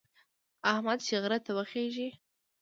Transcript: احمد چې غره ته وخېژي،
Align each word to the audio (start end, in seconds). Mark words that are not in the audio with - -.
احمد 0.71 0.99
چې 1.05 1.13
غره 1.21 1.39
ته 1.45 1.51
وخېژي، 1.57 2.09